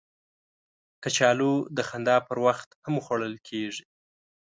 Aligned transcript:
کچالو 1.03 1.53
د 1.77 1.79
خندا 1.89 2.17
پر 2.27 2.37
وخت 2.45 2.69
هم 2.85 2.95
خوړل 3.05 3.35
کېږي 3.47 3.83